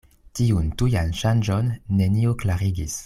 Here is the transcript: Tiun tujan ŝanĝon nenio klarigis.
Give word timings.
Tiun 0.37 0.71
tujan 0.81 1.13
ŝanĝon 1.19 1.69
nenio 2.01 2.35
klarigis. 2.45 2.99